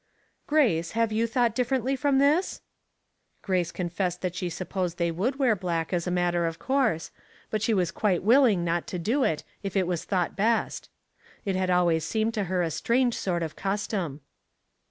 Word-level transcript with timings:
"Grace, 0.47 0.93
have 0.93 1.11
you 1.11 1.27
thought 1.27 1.53
differently 1.53 1.95
from 1.95 2.17
this?" 2.17 2.61
Grace 3.43 3.71
cc^^essed 3.71 4.21
that 4.21 4.33
she 4.33 4.49
supposed 4.49 4.97
they 4.97 5.11
would 5.11 5.35
wear 5.35 5.55
black 5.55 5.93
as 5.93 6.07
a 6.07 6.09
matter 6.09 6.47
of 6.47 6.57
course, 6.57 7.11
but 7.51 7.61
she 7.61 7.71
was 7.71 7.91
quite 7.91 8.23
willing 8.23 8.63
not 8.63 8.87
to 8.87 8.97
do 8.97 9.23
it 9.23 9.43
if 9.61 9.75
it 9.77 9.85
was 9.85 10.03
thought 10.03 10.35
best. 10.35 10.89
It 11.45 11.55
had 11.55 11.69
always 11.69 12.03
seemed 12.03 12.33
to 12.33 12.45
her 12.45 12.63
a 12.63 12.71
strange 12.71 13.13
sort 13.13 13.43
of 13.43 13.55
custom. 13.55 14.21